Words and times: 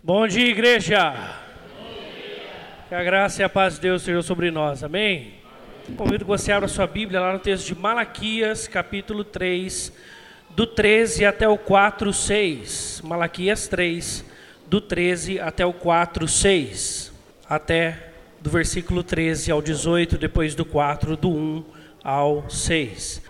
Bom 0.00 0.28
dia, 0.28 0.48
igreja. 0.48 1.12
Que 2.88 2.94
a 2.94 3.02
graça 3.02 3.42
e 3.42 3.44
a 3.44 3.48
paz 3.48 3.74
de 3.74 3.80
Deus 3.80 4.02
sejam 4.02 4.22
sobre 4.22 4.48
nós. 4.48 4.84
Amém? 4.84 5.34
Convido 5.96 6.24
que 6.24 6.30
você 6.30 6.52
abra 6.52 6.68
sua 6.68 6.86
Bíblia 6.86 7.20
lá 7.20 7.32
no 7.32 7.40
texto 7.40 7.66
de 7.66 7.74
Malaquias, 7.74 8.68
capítulo 8.68 9.24
3, 9.24 9.92
do 10.50 10.68
13 10.68 11.24
até 11.24 11.48
o 11.48 11.58
4, 11.58 12.12
6. 12.12 13.02
Malaquias 13.04 13.66
3, 13.66 14.24
do 14.68 14.80
13 14.80 15.40
até 15.40 15.66
o 15.66 15.72
4, 15.72 16.28
6. 16.28 17.12
Até 17.48 18.12
do 18.40 18.50
versículo 18.50 19.02
13 19.02 19.50
ao 19.50 19.60
18, 19.60 20.16
depois 20.16 20.54
do 20.54 20.64
4, 20.64 21.16
do 21.16 21.28
1 21.28 21.64
ao 22.04 22.48
6. 22.48 23.20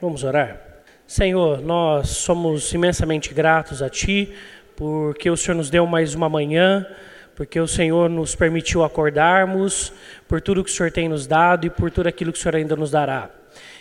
Vamos 0.00 0.24
orar? 0.24 0.60
Senhor, 1.06 1.60
nós 1.60 2.08
somos 2.08 2.72
imensamente 2.72 3.32
gratos 3.32 3.82
a 3.82 3.88
Ti 3.88 4.34
porque 4.76 5.30
o 5.30 5.36
Senhor 5.36 5.56
nos 5.56 5.70
deu 5.70 5.86
mais 5.86 6.14
uma 6.14 6.28
manhã, 6.28 6.86
porque 7.34 7.58
o 7.58 7.66
Senhor 7.66 8.08
nos 8.08 8.34
permitiu 8.34 8.84
acordarmos, 8.84 9.92
por 10.28 10.40
tudo 10.40 10.64
que 10.64 10.70
o 10.70 10.72
Senhor 10.72 10.90
tem 10.90 11.08
nos 11.08 11.26
dado 11.26 11.66
e 11.66 11.70
por 11.70 11.90
tudo 11.90 12.06
aquilo 12.06 12.32
que 12.32 12.38
o 12.38 12.42
Senhor 12.42 12.56
ainda 12.56 12.76
nos 12.76 12.90
dará. 12.90 13.30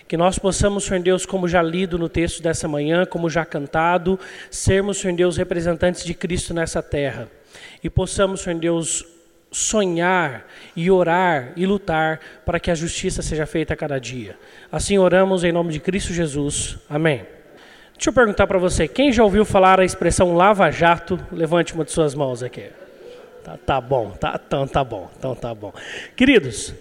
Que 0.08 0.18
nós 0.18 0.38
possamos, 0.38 0.84
Senhor 0.84 1.02
Deus, 1.02 1.26
como 1.26 1.48
já 1.48 1.62
lido 1.62 1.98
no 1.98 2.10
texto 2.10 2.44
dessa 2.44 2.68
manhã, 2.68 3.06
como 3.06 3.30
já 3.30 3.46
cantado, 3.46 4.20
sermos, 4.50 4.98
Senhor 4.98 5.16
Deus, 5.16 5.38
representantes 5.38 6.04
de 6.04 6.14
Cristo 6.14 6.54
nessa 6.54 6.84
terra. 6.84 7.30
E 7.84 7.90
possamos, 7.90 8.42
Senhor 8.42 8.60
Deus, 8.60 9.06
sonhar 9.52 10.46
e 10.76 10.90
orar 10.90 11.52
e 11.56 11.66
lutar 11.66 12.20
para 12.46 12.60
que 12.60 12.72
a 12.72 12.76
justiça 12.76 13.22
seja 13.22 13.46
feita 13.46 13.74
a 13.74 13.78
cada 13.78 14.00
dia. 14.00 14.38
Assim 14.72 14.98
oramos 14.98 15.44
em 15.44 15.52
nome 15.52 15.72
de 15.74 15.80
Cristo 15.80 16.14
Jesus. 16.14 16.78
Amém. 16.90 17.41
Deixa 18.02 18.10
eu 18.10 18.14
perguntar 18.14 18.48
para 18.48 18.58
você, 18.58 18.88
quem 18.88 19.12
já 19.12 19.24
ouviu 19.24 19.46
falar 19.46 19.80
a 19.80 19.86
expressão 19.86 20.34
lava-jato? 20.34 21.20
Levante 21.32 21.76
uma 21.76 21.86
de 21.86 21.92
suas 21.92 22.16
mãos 22.16 22.42
aqui. 22.42 22.64
Tá, 23.44 23.60
tá 23.64 23.80
bom, 23.80 24.10
tá, 24.10 24.42
então 24.44 24.68
tá 24.68 24.84
bom, 24.84 25.08
então 25.16 25.36
tá 25.36 25.54
bom. 25.54 25.72
Queridos, 26.16 26.74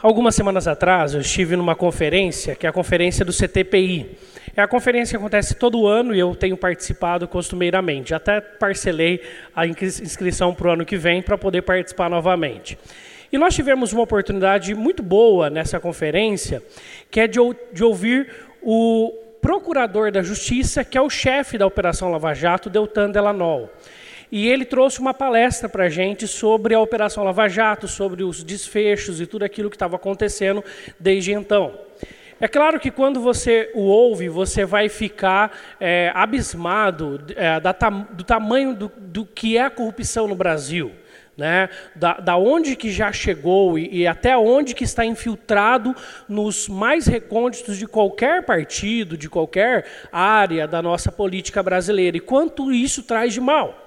algumas 0.00 0.34
semanas 0.34 0.66
atrás 0.66 1.12
eu 1.12 1.20
estive 1.20 1.56
numa 1.56 1.74
conferência, 1.74 2.54
que 2.54 2.64
é 2.64 2.70
a 2.70 2.72
conferência 2.72 3.22
do 3.22 3.34
CTPI. 3.34 4.16
É 4.56 4.62
a 4.62 4.66
conferência 4.66 5.18
que 5.18 5.22
acontece 5.22 5.56
todo 5.56 5.86
ano 5.86 6.14
e 6.14 6.20
eu 6.20 6.34
tenho 6.34 6.56
participado 6.56 7.28
costumeiramente. 7.28 8.14
Até 8.14 8.40
parcelei 8.40 9.20
a 9.54 9.66
inscrição 9.66 10.54
para 10.54 10.68
o 10.68 10.70
ano 10.70 10.86
que 10.86 10.96
vem 10.96 11.20
para 11.20 11.36
poder 11.36 11.60
participar 11.60 12.08
novamente. 12.08 12.78
E 13.30 13.36
nós 13.36 13.54
tivemos 13.54 13.92
uma 13.92 14.04
oportunidade 14.04 14.74
muito 14.74 15.02
boa 15.02 15.50
nessa 15.50 15.78
conferência, 15.78 16.62
que 17.10 17.20
é 17.20 17.26
de, 17.26 17.38
de 17.74 17.84
ouvir 17.84 18.26
o, 18.62 19.12
procurador 19.44 20.10
da 20.10 20.22
Justiça, 20.22 20.82
que 20.82 20.96
é 20.96 21.02
o 21.02 21.10
chefe 21.10 21.58
da 21.58 21.66
Operação 21.66 22.10
Lava 22.10 22.32
Jato, 22.32 22.70
Deltan 22.70 23.10
Delanol. 23.10 23.70
E 24.32 24.48
ele 24.48 24.64
trouxe 24.64 25.00
uma 25.00 25.12
palestra 25.12 25.68
para 25.68 25.84
a 25.84 25.88
gente 25.90 26.26
sobre 26.26 26.74
a 26.74 26.80
Operação 26.80 27.22
Lava 27.22 27.46
Jato, 27.46 27.86
sobre 27.86 28.24
os 28.24 28.42
desfechos 28.42 29.20
e 29.20 29.26
tudo 29.26 29.44
aquilo 29.44 29.68
que 29.68 29.76
estava 29.76 29.96
acontecendo 29.96 30.64
desde 30.98 31.34
então. 31.34 31.78
É 32.40 32.48
claro 32.48 32.80
que 32.80 32.90
quando 32.90 33.20
você 33.20 33.70
o 33.74 33.82
ouve, 33.82 34.30
você 34.30 34.64
vai 34.64 34.88
ficar 34.88 35.54
é, 35.78 36.10
abismado 36.14 37.20
é, 37.36 37.60
da, 37.60 37.72
do 38.12 38.24
tamanho 38.24 38.74
do, 38.74 38.90
do 38.96 39.26
que 39.26 39.58
é 39.58 39.64
a 39.64 39.70
corrupção 39.70 40.26
no 40.26 40.34
Brasil 40.34 40.90
né? 41.36 41.68
da, 41.94 42.14
da 42.14 42.36
onde 42.36 42.76
que 42.76 42.90
já 42.90 43.12
chegou 43.12 43.78
e, 43.78 44.02
e, 44.02 44.06
até 44.06 44.36
onde 44.36 44.74
que 44.74 44.84
está 44.84 45.04
infiltrado 45.04 45.94
nos 46.28 46.68
mais 46.68 47.06
recônditos 47.06 47.76
de 47.76 47.86
qualquer 47.86 48.44
partido, 48.44 49.16
de 49.16 49.28
qualquer 49.28 49.86
área 50.12 50.66
da 50.66 50.80
nossa 50.80 51.10
política 51.10 51.62
brasileira, 51.62 52.16
e 52.16 52.20
quanto 52.20 52.72
isso 52.72 53.02
traz 53.02 53.32
de 53.32 53.40
mal. 53.40 53.84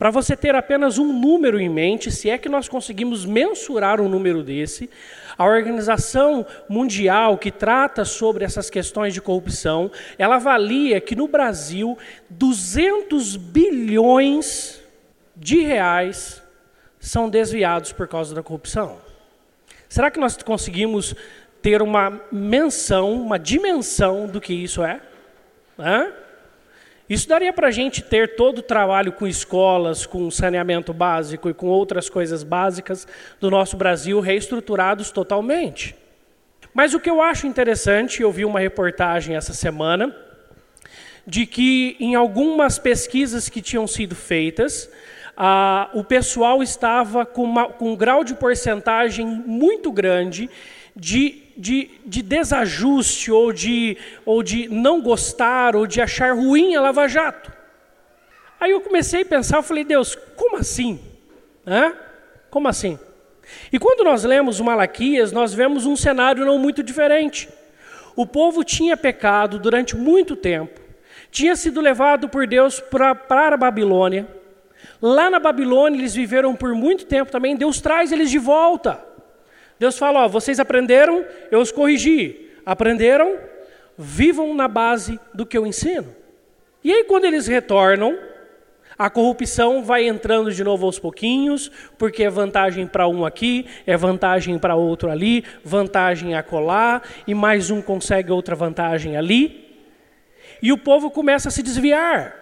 Para 0.00 0.10
você 0.10 0.34
ter 0.34 0.54
apenas 0.54 0.96
um 0.96 1.12
número 1.12 1.60
em 1.60 1.68
mente, 1.68 2.10
se 2.10 2.30
é 2.30 2.38
que 2.38 2.48
nós 2.48 2.70
conseguimos 2.70 3.26
mensurar 3.26 4.00
um 4.00 4.08
número 4.08 4.42
desse, 4.42 4.88
a 5.36 5.44
Organização 5.44 6.46
Mundial 6.70 7.36
que 7.36 7.50
trata 7.50 8.02
sobre 8.06 8.42
essas 8.42 8.70
questões 8.70 9.12
de 9.12 9.20
corrupção, 9.20 9.90
ela 10.16 10.36
avalia 10.36 11.02
que 11.02 11.14
no 11.14 11.28
Brasil 11.28 11.98
200 12.30 13.36
bilhões 13.36 14.80
de 15.36 15.60
reais 15.60 16.42
são 17.00 17.28
desviados 17.28 17.92
por 17.92 18.06
causa 18.06 18.34
da 18.34 18.42
corrupção? 18.42 18.98
Será 19.88 20.10
que 20.10 20.20
nós 20.20 20.36
conseguimos 20.36 21.16
ter 21.60 21.82
uma 21.82 22.20
menção, 22.30 23.12
uma 23.14 23.38
dimensão 23.38 24.26
do 24.26 24.40
que 24.40 24.52
isso 24.52 24.84
é? 24.84 25.00
Hã? 25.78 26.12
Isso 27.08 27.28
daria 27.28 27.52
para 27.52 27.66
a 27.66 27.72
gente 27.72 28.02
ter 28.02 28.36
todo 28.36 28.58
o 28.58 28.62
trabalho 28.62 29.10
com 29.10 29.26
escolas, 29.26 30.06
com 30.06 30.30
saneamento 30.30 30.92
básico 30.92 31.50
e 31.50 31.54
com 31.54 31.66
outras 31.66 32.08
coisas 32.08 32.44
básicas 32.44 33.04
do 33.40 33.50
nosso 33.50 33.76
Brasil 33.76 34.20
reestruturados 34.20 35.10
totalmente. 35.10 35.96
Mas 36.72 36.94
o 36.94 37.00
que 37.00 37.10
eu 37.10 37.20
acho 37.20 37.48
interessante, 37.48 38.22
eu 38.22 38.30
vi 38.30 38.44
uma 38.44 38.60
reportagem 38.60 39.34
essa 39.34 39.52
semana, 39.52 40.14
de 41.26 41.46
que 41.46 41.96
em 41.98 42.14
algumas 42.14 42.78
pesquisas 42.78 43.48
que 43.48 43.60
tinham 43.60 43.88
sido 43.88 44.14
feitas, 44.14 44.88
ah, 45.42 45.88
o 45.94 46.04
pessoal 46.04 46.62
estava 46.62 47.24
com, 47.24 47.44
uma, 47.44 47.66
com 47.66 47.92
um 47.92 47.96
grau 47.96 48.22
de 48.22 48.34
porcentagem 48.34 49.24
muito 49.24 49.90
grande 49.90 50.50
de, 50.94 51.44
de, 51.56 51.90
de, 52.04 52.20
desajuste 52.20 53.32
ou 53.32 53.50
de, 53.50 53.96
ou 54.26 54.42
de 54.42 54.68
não 54.68 55.00
gostar 55.00 55.74
ou 55.74 55.86
de 55.86 55.98
achar 55.98 56.36
ruim 56.36 56.74
a 56.74 56.82
Lava 56.82 57.08
Jato. 57.08 57.50
Aí 58.60 58.72
eu 58.72 58.82
comecei 58.82 59.22
a 59.22 59.24
pensar, 59.24 59.56
eu 59.56 59.62
falei, 59.62 59.82
Deus, 59.82 60.14
como 60.36 60.58
assim? 60.58 61.00
Hã? 61.66 61.94
Como 62.50 62.68
assim? 62.68 62.98
E 63.72 63.78
quando 63.78 64.04
nós 64.04 64.24
lemos 64.24 64.60
o 64.60 64.64
Malaquias, 64.64 65.32
nós 65.32 65.54
vemos 65.54 65.86
um 65.86 65.96
cenário 65.96 66.44
não 66.44 66.58
muito 66.58 66.82
diferente. 66.82 67.48
O 68.14 68.26
povo 68.26 68.62
tinha 68.62 68.94
pecado 68.94 69.58
durante 69.58 69.96
muito 69.96 70.36
tempo, 70.36 70.78
tinha 71.30 71.56
sido 71.56 71.80
levado 71.80 72.28
por 72.28 72.46
Deus 72.46 72.78
para 72.78 73.54
a 73.54 73.56
Babilônia, 73.56 74.39
Lá 75.02 75.30
na 75.30 75.38
Babilônia 75.38 75.98
eles 75.98 76.14
viveram 76.14 76.54
por 76.54 76.74
muito 76.74 77.06
tempo 77.06 77.30
também, 77.30 77.56
Deus 77.56 77.80
traz 77.80 78.12
eles 78.12 78.30
de 78.30 78.38
volta. 78.38 79.02
Deus 79.78 79.96
fala: 79.96 80.24
ó, 80.24 80.28
vocês 80.28 80.60
aprenderam, 80.60 81.24
eu 81.50 81.60
os 81.60 81.72
corrigi. 81.72 82.50
Aprenderam? 82.66 83.38
Vivam 83.96 84.54
na 84.54 84.68
base 84.68 85.18
do 85.32 85.46
que 85.46 85.56
eu 85.56 85.66
ensino. 85.66 86.14
E 86.84 86.92
aí, 86.92 87.04
quando 87.04 87.24
eles 87.24 87.46
retornam, 87.46 88.18
a 88.98 89.08
corrupção 89.08 89.82
vai 89.82 90.06
entrando 90.06 90.52
de 90.52 90.62
novo 90.62 90.84
aos 90.84 90.98
pouquinhos, 90.98 91.70
porque 91.96 92.24
é 92.24 92.30
vantagem 92.30 92.86
para 92.86 93.08
um 93.08 93.24
aqui, 93.24 93.66
é 93.86 93.96
vantagem 93.96 94.58
para 94.58 94.76
outro 94.76 95.10
ali, 95.10 95.44
vantagem 95.64 96.34
acolá, 96.34 97.00
e 97.26 97.34
mais 97.34 97.70
um 97.70 97.80
consegue 97.80 98.30
outra 98.30 98.54
vantagem 98.54 99.16
ali. 99.16 99.66
E 100.62 100.70
o 100.72 100.78
povo 100.78 101.10
começa 101.10 101.48
a 101.48 101.50
se 101.52 101.62
desviar. 101.62 102.39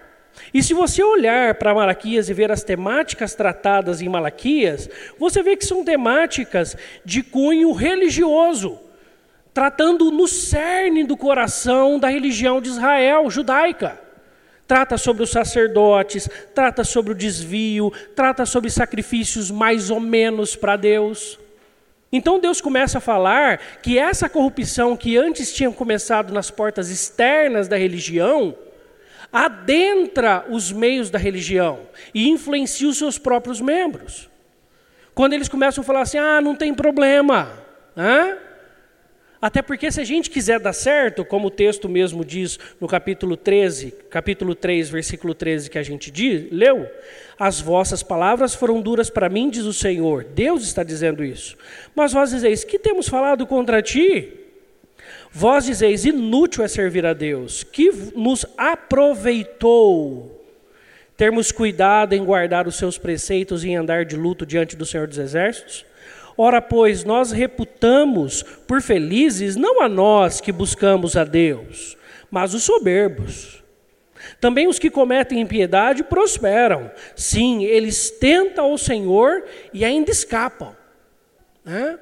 E 0.53 0.63
se 0.63 0.73
você 0.73 1.03
olhar 1.03 1.55
para 1.55 1.73
Malaquias 1.73 2.29
e 2.29 2.33
ver 2.33 2.51
as 2.51 2.63
temáticas 2.63 3.35
tratadas 3.35 4.01
em 4.01 4.09
Malaquias, 4.09 4.89
você 5.19 5.43
vê 5.43 5.55
que 5.55 5.65
são 5.65 5.83
temáticas 5.83 6.75
de 7.05 7.21
cunho 7.21 7.71
religioso, 7.71 8.79
tratando 9.53 10.11
no 10.11 10.27
cerne 10.27 11.03
do 11.03 11.15
coração 11.15 11.99
da 11.99 12.09
religião 12.09 12.61
de 12.61 12.69
Israel, 12.69 13.29
judaica. 13.29 13.99
Trata 14.65 14.97
sobre 14.97 15.23
os 15.23 15.31
sacerdotes, 15.31 16.29
trata 16.53 16.83
sobre 16.83 17.11
o 17.11 17.15
desvio, 17.15 17.91
trata 18.15 18.45
sobre 18.45 18.69
sacrifícios 18.69 19.49
mais 19.49 19.89
ou 19.89 19.99
menos 19.99 20.55
para 20.55 20.75
Deus. 20.75 21.39
Então 22.11 22.39
Deus 22.39 22.59
começa 22.59 22.97
a 22.97 23.01
falar 23.01 23.59
que 23.81 23.97
essa 23.99 24.27
corrupção 24.27 24.97
que 24.97 25.17
antes 25.17 25.53
tinha 25.53 25.71
começado 25.71 26.33
nas 26.33 26.49
portas 26.49 26.89
externas 26.89 27.67
da 27.67 27.77
religião, 27.77 28.55
adentra 29.31 30.45
os 30.49 30.71
meios 30.71 31.09
da 31.09 31.19
religião 31.19 31.81
e 32.13 32.29
influencia 32.29 32.89
os 32.89 32.97
seus 32.97 33.17
próprios 33.17 33.61
membros. 33.61 34.29
Quando 35.13 35.33
eles 35.33 35.49
começam 35.49 35.81
a 35.81 35.85
falar 35.85 36.01
assim, 36.01 36.17
ah, 36.17 36.41
não 36.41 36.55
tem 36.55 36.73
problema. 36.73 37.51
Hã? 37.95 38.37
Até 39.41 39.61
porque 39.61 39.89
se 39.89 40.01
a 40.01 40.03
gente 40.03 40.29
quiser 40.29 40.59
dar 40.59 40.73
certo, 40.73 41.23
como 41.23 41.47
o 41.47 41.51
texto 41.51 41.87
mesmo 41.87 42.25
diz 42.25 42.59
no 42.79 42.87
capítulo 42.87 43.37
13, 43.37 43.91
capítulo 44.09 44.53
3, 44.53 44.89
versículo 44.89 45.33
13 45.33 45.69
que 45.69 45.77
a 45.77 45.83
gente 45.83 46.11
diz, 46.11 46.51
leu, 46.51 46.89
as 47.39 47.61
vossas 47.61 48.03
palavras 48.03 48.53
foram 48.53 48.81
duras 48.81 49.09
para 49.09 49.29
mim, 49.29 49.49
diz 49.49 49.63
o 49.63 49.71
Senhor. 49.71 50.25
Deus 50.25 50.63
está 50.63 50.83
dizendo 50.83 51.23
isso. 51.23 51.57
Mas 51.95 52.11
vós 52.11 52.31
dizeis, 52.31 52.65
que 52.65 52.77
temos 52.77 53.07
falado 53.07 53.47
contra 53.47 53.81
ti? 53.81 54.33
Vós 55.31 55.65
dizeis: 55.65 56.05
inútil 56.05 56.63
é 56.63 56.67
servir 56.67 57.05
a 57.05 57.13
Deus, 57.13 57.63
que 57.63 57.91
nos 58.15 58.45
aproveitou 58.57 60.35
termos 61.15 61.51
cuidado 61.51 62.13
em 62.13 62.23
guardar 62.23 62.65
os 62.65 62.77
seus 62.77 62.97
preceitos 62.97 63.65
e 63.65 63.69
em 63.69 63.75
andar 63.75 64.05
de 64.05 64.15
luto 64.15 64.45
diante 64.45 64.75
do 64.75 64.85
Senhor 64.85 65.05
dos 65.05 65.17
Exércitos? 65.17 65.85
Ora, 66.37 66.61
pois, 66.61 67.03
nós 67.03 67.33
reputamos 67.33 68.43
por 68.65 68.81
felizes 68.81 69.57
não 69.57 69.81
a 69.81 69.89
nós 69.89 70.39
que 70.39 70.53
buscamos 70.53 71.17
a 71.17 71.25
Deus, 71.25 71.97
mas 72.31 72.53
os 72.53 72.63
soberbos. 72.63 73.61
Também 74.39 74.67
os 74.67 74.79
que 74.79 74.89
cometem 74.89 75.41
impiedade 75.41 76.03
prosperam. 76.03 76.89
Sim, 77.15 77.65
eles 77.65 78.09
tentam 78.09 78.71
o 78.71 78.77
Senhor 78.77 79.43
e 79.73 79.83
ainda 79.83 80.11
escapam. 80.11 80.75
Né? 81.65 81.99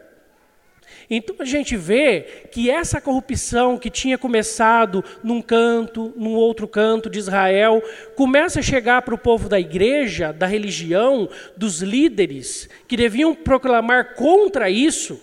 Então 1.09 1.37
a 1.39 1.45
gente 1.45 1.77
vê 1.77 2.47
que 2.51 2.69
essa 2.69 2.99
corrupção 2.99 3.77
que 3.77 3.89
tinha 3.89 4.17
começado 4.17 5.03
num 5.23 5.41
canto, 5.41 6.13
num 6.17 6.33
outro 6.33 6.67
canto 6.67 7.09
de 7.09 7.17
Israel, 7.17 7.81
começa 8.15 8.59
a 8.59 8.63
chegar 8.63 9.01
para 9.03 9.15
o 9.15 9.17
povo 9.17 9.47
da 9.47 9.57
igreja, 9.57 10.33
da 10.33 10.45
religião, 10.45 11.29
dos 11.55 11.81
líderes, 11.81 12.69
que 12.89 12.97
deviam 12.97 13.33
proclamar 13.33 14.15
contra 14.15 14.69
isso. 14.69 15.21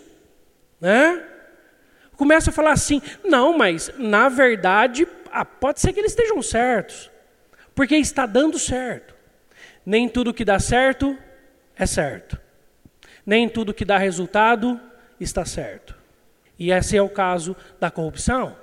Né? 0.81 1.23
Começa 2.17 2.49
a 2.49 2.53
falar 2.53 2.73
assim: 2.73 3.03
não, 3.23 3.57
mas 3.57 3.93
na 3.99 4.31
verdade, 4.31 5.07
ah, 5.31 5.45
pode 5.45 5.81
ser 5.81 5.93
que 5.93 6.01
eles 6.01 6.13
estejam 6.13 6.41
certos, 6.41 7.11
porque 7.75 7.95
está 7.97 8.25
dando 8.25 8.59
certo. 8.59 9.15
Nem 9.85 10.09
tudo 10.09 10.33
que 10.33 10.47
dá 10.47 10.59
certo 10.59 11.15
é 11.77 11.85
certo. 11.85 12.41
Nem 13.27 13.51
tudo 13.51 13.75
que 13.75 13.85
dá 13.85 13.99
resultado 13.99 14.81
está 15.21 15.45
certo. 15.45 15.95
E 16.59 16.71
esse 16.71 16.97
é 16.97 17.03
o 17.03 17.09
caso 17.09 17.57
da 17.81 17.91
corrupção. 17.91 18.57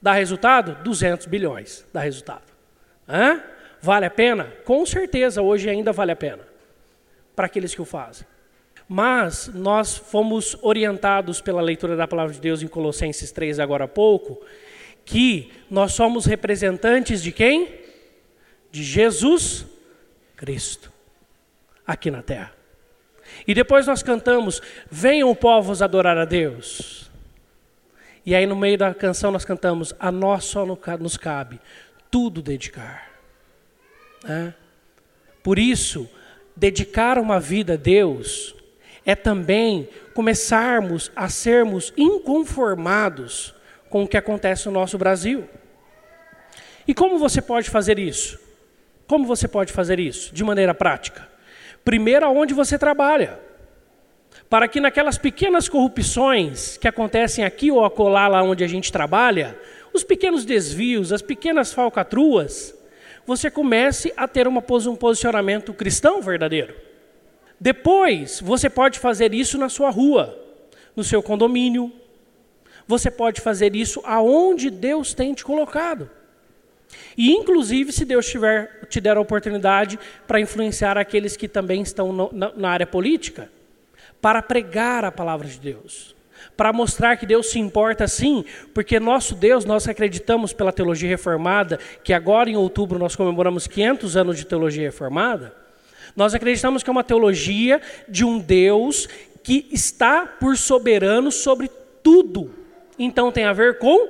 Dá 0.00 0.12
resultado? 0.12 0.82
200 0.82 1.26
bilhões 1.26 1.84
dá 1.92 2.00
resultado. 2.00 2.44
Hã? 3.08 3.42
Vale 3.80 4.06
a 4.06 4.10
pena? 4.10 4.52
Com 4.64 4.84
certeza, 4.84 5.42
hoje 5.42 5.68
ainda 5.68 5.92
vale 5.92 6.12
a 6.12 6.16
pena 6.16 6.42
para 7.34 7.46
aqueles 7.46 7.74
que 7.74 7.80
o 7.80 7.84
fazem. 7.84 8.26
Mas 8.88 9.48
nós 9.54 9.96
fomos 9.96 10.56
orientados 10.62 11.40
pela 11.40 11.60
leitura 11.60 11.94
da 11.94 12.08
palavra 12.08 12.34
de 12.34 12.40
Deus 12.40 12.62
em 12.62 12.66
Colossenses 12.66 13.30
3 13.30 13.60
agora 13.60 13.84
há 13.84 13.88
pouco, 13.88 14.42
que 15.04 15.52
nós 15.70 15.92
somos 15.92 16.24
representantes 16.24 17.22
de 17.22 17.30
quem? 17.30 17.68
De 18.72 18.82
Jesus 18.82 19.66
Cristo, 20.36 20.92
aqui 21.86 22.10
na 22.10 22.22
terra. 22.22 22.57
E 23.46 23.54
depois 23.54 23.86
nós 23.86 24.02
cantamos: 24.02 24.60
Venham 24.90 25.34
povos 25.34 25.82
adorar 25.82 26.18
a 26.18 26.24
Deus. 26.24 27.10
E 28.24 28.34
aí 28.34 28.46
no 28.46 28.56
meio 28.56 28.76
da 28.76 28.94
canção 28.94 29.30
nós 29.30 29.44
cantamos: 29.44 29.94
A 29.98 30.12
nós 30.12 30.44
só 30.44 30.64
nos 30.66 31.16
cabe 31.16 31.60
tudo 32.10 32.42
dedicar. 32.42 33.10
É? 34.26 34.52
Por 35.42 35.58
isso, 35.58 36.08
dedicar 36.56 37.18
uma 37.18 37.38
vida 37.38 37.74
a 37.74 37.76
Deus 37.76 38.54
é 39.06 39.14
também 39.14 39.88
começarmos 40.12 41.10
a 41.14 41.28
sermos 41.28 41.92
inconformados 41.96 43.54
com 43.88 44.02
o 44.02 44.08
que 44.08 44.16
acontece 44.16 44.66
no 44.66 44.72
nosso 44.72 44.98
Brasil. 44.98 45.48
E 46.86 46.92
como 46.92 47.18
você 47.18 47.40
pode 47.40 47.70
fazer 47.70 47.98
isso? 47.98 48.38
Como 49.06 49.24
você 49.24 49.48
pode 49.48 49.72
fazer 49.72 49.98
isso 49.98 50.34
de 50.34 50.44
maneira 50.44 50.74
prática? 50.74 51.26
Primeiro, 51.88 52.26
aonde 52.26 52.52
você 52.52 52.76
trabalha. 52.78 53.40
Para 54.50 54.68
que 54.68 54.78
naquelas 54.78 55.16
pequenas 55.16 55.70
corrupções 55.70 56.76
que 56.76 56.86
acontecem 56.86 57.46
aqui 57.46 57.70
ou 57.70 57.82
acolá, 57.82 58.28
lá 58.28 58.42
onde 58.42 58.62
a 58.62 58.66
gente 58.66 58.92
trabalha, 58.92 59.58
os 59.94 60.04
pequenos 60.04 60.44
desvios, 60.44 61.14
as 61.14 61.22
pequenas 61.22 61.72
falcatruas, 61.72 62.74
você 63.26 63.50
comece 63.50 64.12
a 64.18 64.28
ter 64.28 64.46
uma, 64.46 64.62
um 64.86 64.96
posicionamento 64.96 65.72
cristão 65.72 66.20
verdadeiro. 66.20 66.74
Depois, 67.58 68.38
você 68.38 68.68
pode 68.68 68.98
fazer 68.98 69.32
isso 69.32 69.56
na 69.56 69.70
sua 69.70 69.88
rua, 69.88 70.38
no 70.94 71.02
seu 71.02 71.22
condomínio. 71.22 71.90
Você 72.86 73.10
pode 73.10 73.40
fazer 73.40 73.74
isso 73.74 74.02
aonde 74.04 74.68
Deus 74.68 75.14
tem 75.14 75.32
te 75.32 75.42
colocado. 75.42 76.10
E, 77.16 77.32
inclusive, 77.32 77.92
se 77.92 78.04
Deus 78.04 78.26
tiver, 78.28 78.86
te 78.88 79.00
der 79.00 79.16
a 79.16 79.20
oportunidade 79.20 79.98
para 80.26 80.40
influenciar 80.40 80.96
aqueles 80.96 81.36
que 81.36 81.48
também 81.48 81.82
estão 81.82 82.12
no, 82.12 82.30
na, 82.32 82.52
na 82.54 82.70
área 82.70 82.86
política, 82.86 83.50
para 84.20 84.42
pregar 84.42 85.04
a 85.04 85.12
palavra 85.12 85.46
de 85.46 85.58
Deus, 85.58 86.14
para 86.56 86.72
mostrar 86.72 87.16
que 87.16 87.26
Deus 87.26 87.50
se 87.50 87.58
importa 87.58 88.06
sim, 88.06 88.44
porque 88.74 88.98
nosso 88.98 89.34
Deus, 89.34 89.64
nós 89.64 89.88
acreditamos 89.88 90.52
pela 90.52 90.72
teologia 90.72 91.08
reformada, 91.08 91.78
que 92.02 92.12
agora 92.12 92.50
em 92.50 92.56
outubro 92.56 92.98
nós 92.98 93.14
comemoramos 93.14 93.66
500 93.66 94.16
anos 94.16 94.38
de 94.38 94.46
teologia 94.46 94.84
reformada, 94.84 95.54
nós 96.16 96.34
acreditamos 96.34 96.82
que 96.82 96.90
é 96.90 96.92
uma 96.92 97.04
teologia 97.04 97.80
de 98.08 98.24
um 98.24 98.38
Deus 98.38 99.08
que 99.42 99.68
está 99.70 100.26
por 100.26 100.56
soberano 100.56 101.30
sobre 101.30 101.70
tudo. 102.02 102.50
Então 102.98 103.30
tem 103.30 103.44
a 103.44 103.52
ver 103.52 103.78
com 103.78 104.08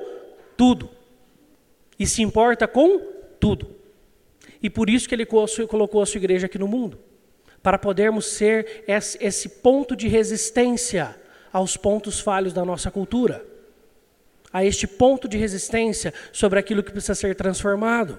tudo 0.57 0.98
e 1.99 2.07
se 2.07 2.23
importa 2.23 2.65
com 2.65 2.99
tudo. 3.39 3.75
E 4.63 4.69
por 4.69 4.89
isso 4.89 5.07
que 5.07 5.13
ele 5.13 5.25
colocou 5.25 6.01
a 6.01 6.05
sua 6.05 6.17
igreja 6.17 6.45
aqui 6.45 6.57
no 6.57 6.67
mundo, 6.67 6.97
para 7.61 7.77
podermos 7.77 8.25
ser 8.25 8.85
esse 8.87 9.49
ponto 9.49 9.95
de 9.95 10.07
resistência 10.07 11.15
aos 11.51 11.75
pontos 11.75 12.19
falhos 12.19 12.53
da 12.53 12.63
nossa 12.63 12.89
cultura, 12.89 13.45
a 14.51 14.63
este 14.63 14.87
ponto 14.87 15.27
de 15.27 15.37
resistência 15.37 16.13
sobre 16.31 16.57
aquilo 16.57 16.81
que 16.81 16.91
precisa 16.91 17.15
ser 17.15 17.35
transformado. 17.35 18.17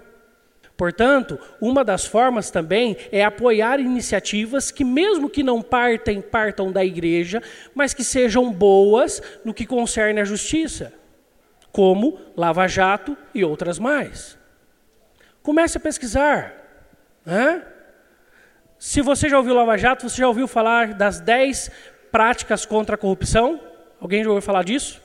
Portanto, 0.77 1.39
uma 1.61 1.85
das 1.85 2.07
formas 2.07 2.51
também 2.51 2.97
é 3.13 3.23
apoiar 3.23 3.81
iniciativas 3.81 4.71
que, 4.71 4.85
mesmo 4.85 5.29
que 5.29 5.43
não 5.43 5.61
partem, 5.61 6.23
partam 6.23 6.73
da 6.73 6.83
igreja, 6.83 7.43
mas 7.75 7.93
que 7.93 8.03
sejam 8.03 8.51
boas 8.51 9.21
no 9.45 9.53
que 9.53 9.67
concerne 9.67 10.21
à 10.21 10.25
justiça 10.25 11.01
como 11.73 12.19
Lava 12.37 12.67
Jato 12.67 13.17
e 13.35 13.45
outras 13.45 13.79
mais. 13.79 14.39
Comece 15.43 15.79
a 15.79 15.81
pesquisar. 15.81 16.55
Né? 17.25 17.63
Se 18.79 19.01
você 19.01 19.29
já 19.29 19.37
ouviu 19.37 19.55
Lava 19.55 19.77
Jato, 19.77 20.09
você 20.09 20.21
já 20.21 20.29
ouviu 20.29 20.47
falar 20.47 20.95
das 20.95 21.21
10 21.21 21.71
práticas 22.11 22.65
contra 22.65 22.95
a 22.95 22.99
corrupção? 22.99 23.61
Alguém 24.01 24.23
já 24.25 24.31
ouviu 24.31 24.43
falar 24.43 24.65
disso? 24.65 25.01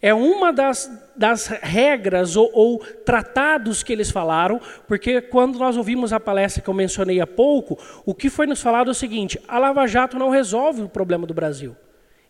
É 0.00 0.14
uma 0.14 0.52
das, 0.52 1.10
das 1.16 1.48
regras 1.48 2.36
ou, 2.36 2.48
ou, 2.54 2.78
tratados 2.78 3.82
que 3.82 3.92
eles 3.92 4.10
falaram, 4.10 4.60
porque 4.86 5.20
quando 5.20 5.58
nós 5.58 5.76
ouvimos 5.76 6.12
a 6.12 6.20
palestra 6.20 6.62
que 6.62 6.70
eu 6.70 6.74
mencionei 6.74 7.20
há 7.20 7.26
pouco, 7.26 7.76
o 8.06 8.14
que 8.14 8.30
foi 8.30 8.46
nos 8.46 8.62
falado 8.62 8.88
é 8.88 8.92
o 8.92 8.94
seguinte: 8.94 9.40
a 9.48 9.58
Lava 9.58 9.86
Jato 9.88 10.16
não 10.16 10.30
resolve 10.30 10.82
o 10.82 10.88
problema 10.88 11.26
do 11.26 11.34
Brasil. 11.34 11.76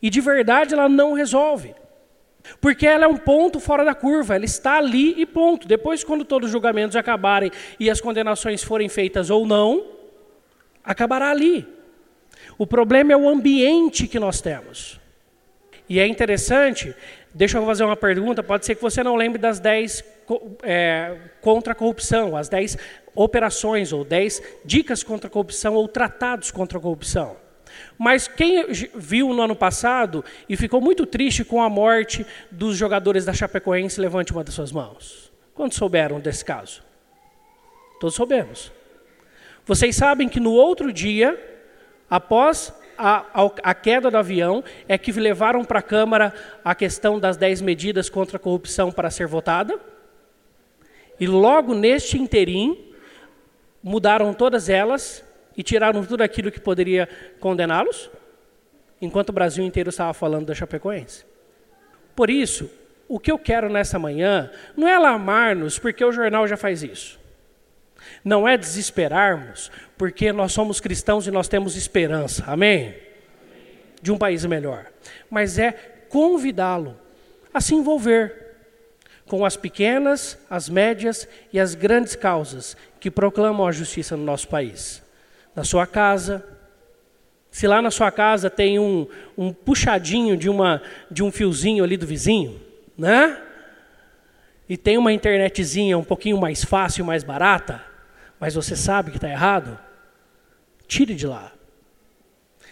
E 0.00 0.08
de 0.08 0.20
verdade 0.20 0.72
ela 0.72 0.88
não 0.88 1.12
resolve. 1.12 1.74
Porque 2.60 2.86
ela 2.86 3.04
é 3.04 3.08
um 3.08 3.16
ponto 3.16 3.60
fora 3.60 3.84
da 3.84 3.94
curva, 3.94 4.34
ela 4.34 4.44
está 4.44 4.78
ali 4.78 5.14
e 5.20 5.26
ponto. 5.26 5.66
Depois, 5.66 6.02
quando 6.04 6.24
todos 6.24 6.46
os 6.46 6.52
julgamentos 6.52 6.96
acabarem 6.96 7.50
e 7.78 7.90
as 7.90 8.00
condenações 8.00 8.62
forem 8.62 8.88
feitas 8.88 9.30
ou 9.30 9.46
não, 9.46 9.86
acabará 10.82 11.30
ali. 11.30 11.66
O 12.56 12.66
problema 12.66 13.12
é 13.12 13.16
o 13.16 13.28
ambiente 13.28 14.06
que 14.06 14.18
nós 14.18 14.40
temos. 14.40 15.00
E 15.88 15.98
é 15.98 16.06
interessante, 16.06 16.94
deixa 17.32 17.56
eu 17.56 17.64
fazer 17.64 17.84
uma 17.84 17.96
pergunta, 17.96 18.42
pode 18.42 18.66
ser 18.66 18.74
que 18.74 18.82
você 18.82 19.02
não 19.02 19.16
lembre 19.16 19.38
das 19.38 19.58
10 19.58 20.04
é, 20.62 21.16
contra 21.40 21.72
a 21.72 21.74
corrupção, 21.74 22.36
as 22.36 22.48
10 22.48 22.76
operações 23.14 23.92
ou 23.92 24.04
10 24.04 24.42
dicas 24.64 25.02
contra 25.02 25.28
a 25.28 25.30
corrupção 25.30 25.74
ou 25.74 25.88
tratados 25.88 26.50
contra 26.50 26.78
a 26.78 26.80
corrupção. 26.80 27.47
Mas 27.96 28.28
quem 28.28 28.66
viu 28.94 29.32
no 29.34 29.42
ano 29.42 29.56
passado 29.56 30.24
e 30.48 30.56
ficou 30.56 30.80
muito 30.80 31.06
triste 31.06 31.44
com 31.44 31.62
a 31.62 31.68
morte 31.68 32.26
dos 32.50 32.76
jogadores 32.76 33.24
da 33.24 33.32
Chapecoense, 33.32 34.00
levante 34.00 34.32
uma 34.32 34.44
das 34.44 34.54
suas 34.54 34.72
mãos. 34.72 35.32
Quantos 35.54 35.76
souberam 35.78 36.20
desse 36.20 36.44
caso? 36.44 36.82
Todos 38.00 38.14
soubemos. 38.14 38.72
Vocês 39.66 39.96
sabem 39.96 40.28
que 40.28 40.40
no 40.40 40.52
outro 40.52 40.92
dia, 40.92 41.38
após 42.08 42.72
a, 42.96 43.24
a, 43.34 43.50
a 43.62 43.74
queda 43.74 44.10
do 44.10 44.16
avião, 44.16 44.64
é 44.86 44.96
que 44.96 45.12
levaram 45.12 45.64
para 45.64 45.80
a 45.80 45.82
Câmara 45.82 46.32
a 46.64 46.74
questão 46.74 47.18
das 47.18 47.36
10 47.36 47.60
medidas 47.60 48.08
contra 48.08 48.36
a 48.36 48.40
corrupção 48.40 48.90
para 48.90 49.10
ser 49.10 49.26
votada? 49.26 49.78
E 51.20 51.26
logo 51.26 51.74
neste 51.74 52.16
interim, 52.16 52.94
mudaram 53.82 54.32
todas 54.32 54.68
elas 54.68 55.24
e 55.58 55.62
tiraram 55.64 56.04
tudo 56.04 56.22
aquilo 56.22 56.52
que 56.52 56.60
poderia 56.60 57.08
condená-los, 57.40 58.08
enquanto 59.02 59.30
o 59.30 59.32
Brasil 59.32 59.64
inteiro 59.64 59.90
estava 59.90 60.14
falando 60.14 60.46
da 60.46 60.54
Chapecoense. 60.54 61.26
Por 62.14 62.30
isso, 62.30 62.70
o 63.08 63.18
que 63.18 63.30
eu 63.30 63.38
quero 63.38 63.68
nessa 63.68 63.98
manhã 63.98 64.52
não 64.76 64.86
é 64.86 64.94
alarmar-nos, 64.94 65.76
porque 65.76 66.04
o 66.04 66.12
jornal 66.12 66.46
já 66.46 66.56
faz 66.56 66.84
isso. 66.84 67.18
Não 68.24 68.46
é 68.46 68.56
desesperarmos, 68.56 69.72
porque 69.96 70.32
nós 70.32 70.52
somos 70.52 70.80
cristãos 70.80 71.26
e 71.26 71.32
nós 71.32 71.48
temos 71.48 71.74
esperança, 71.74 72.44
amém? 72.46 72.94
De 74.00 74.12
um 74.12 74.18
país 74.18 74.44
melhor. 74.44 74.86
Mas 75.28 75.58
é 75.58 75.72
convidá-lo 76.08 76.96
a 77.52 77.60
se 77.60 77.74
envolver 77.74 78.46
com 79.26 79.44
as 79.44 79.56
pequenas, 79.56 80.38
as 80.48 80.68
médias 80.68 81.28
e 81.52 81.58
as 81.58 81.74
grandes 81.74 82.14
causas 82.14 82.76
que 83.00 83.10
proclamam 83.10 83.66
a 83.66 83.72
justiça 83.72 84.16
no 84.16 84.22
nosso 84.22 84.46
país 84.46 85.02
na 85.58 85.64
sua 85.64 85.86
casa. 85.86 86.44
Se 87.50 87.66
lá 87.66 87.82
na 87.82 87.90
sua 87.90 88.10
casa 88.10 88.48
tem 88.48 88.78
um, 88.78 89.06
um 89.36 89.52
puxadinho 89.52 90.36
de, 90.36 90.48
uma, 90.48 90.82
de 91.10 91.22
um 91.22 91.30
fiozinho 91.30 91.84
ali 91.84 91.96
do 91.96 92.06
vizinho, 92.06 92.60
né? 92.96 93.42
e 94.68 94.76
tem 94.76 94.98
uma 94.98 95.12
internetzinha 95.12 95.96
um 95.96 96.04
pouquinho 96.04 96.38
mais 96.38 96.62
fácil, 96.62 97.04
mais 97.04 97.24
barata, 97.24 97.82
mas 98.38 98.54
você 98.54 98.76
sabe 98.76 99.10
que 99.10 99.16
está 99.16 99.28
errado, 99.28 99.78
tire 100.86 101.14
de 101.14 101.26
lá. 101.26 101.52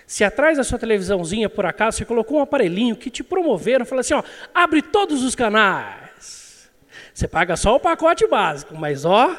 Se 0.07 0.23
atrás 0.23 0.59
da 0.59 0.63
sua 0.63 0.79
televisãozinha, 0.79 1.49
por 1.49 1.67
acaso, 1.67 1.97
você 1.97 2.05
colocou 2.05 2.39
um 2.39 2.43
aparelhinho 2.43 2.95
que 2.95 3.11
te 3.11 3.25
promoveram, 3.25 3.85
fala 3.85 4.03
assim, 4.03 4.15
ó, 4.15 4.23
abre 4.55 4.83
todos 4.83 5.25
os 5.25 5.35
canais. 5.35 6.71
Você 7.13 7.27
paga 7.27 7.57
só 7.57 7.75
o 7.75 7.81
pacote 7.81 8.27
básico, 8.29 8.77
mas 8.77 9.05
ó, 9.05 9.35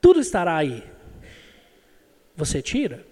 tudo 0.00 0.20
estará 0.20 0.54
aí. 0.54 0.84
Você 2.36 2.60
tira. 2.60 3.04